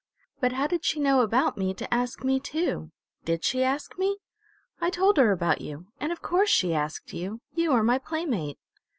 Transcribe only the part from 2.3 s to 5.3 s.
too? Did she ask me?" "I told